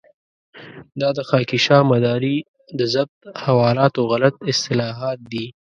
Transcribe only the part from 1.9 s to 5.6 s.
مداري د ضبط حوالاتو غلط اطلاعات دي.